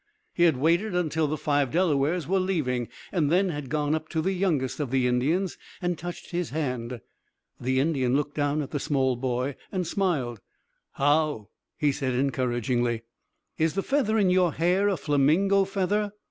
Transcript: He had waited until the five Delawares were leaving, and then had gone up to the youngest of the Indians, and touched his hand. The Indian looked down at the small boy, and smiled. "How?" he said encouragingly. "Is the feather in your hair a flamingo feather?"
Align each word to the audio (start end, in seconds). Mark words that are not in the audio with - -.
He 0.33 0.45
had 0.45 0.57
waited 0.57 0.95
until 0.95 1.27
the 1.27 1.37
five 1.37 1.69
Delawares 1.69 2.25
were 2.27 2.39
leaving, 2.39 2.89
and 3.11 3.31
then 3.31 3.49
had 3.49 3.69
gone 3.69 3.93
up 3.93 4.09
to 4.09 4.21
the 4.23 4.31
youngest 4.33 4.79
of 4.79 4.89
the 4.89 5.05
Indians, 5.05 5.59
and 5.79 5.95
touched 5.95 6.31
his 6.31 6.49
hand. 6.49 7.01
The 7.59 7.79
Indian 7.79 8.15
looked 8.15 8.33
down 8.33 8.63
at 8.63 8.71
the 8.71 8.79
small 8.79 9.15
boy, 9.15 9.57
and 9.71 9.85
smiled. 9.85 10.41
"How?" 10.93 11.49
he 11.77 11.91
said 11.91 12.15
encouragingly. 12.15 13.03
"Is 13.59 13.75
the 13.75 13.83
feather 13.83 14.17
in 14.17 14.31
your 14.31 14.53
hair 14.53 14.87
a 14.89 14.97
flamingo 14.97 15.65
feather?" 15.65 16.11